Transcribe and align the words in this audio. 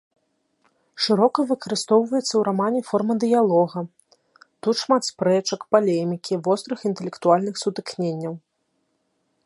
Шырока 1.07 1.39
выкарыстоўваецца 1.49 2.25
ў 2.37 2.41
рамане 2.47 2.81
форма 2.89 3.13
дыялога, 3.25 3.79
тут 4.67 4.75
шмат 4.83 5.01
спрэчак, 5.09 5.59
палемікі, 5.75 6.33
вострых 6.49 6.79
інтэлектуальных 6.91 7.55
сутыкненняў. 7.67 8.33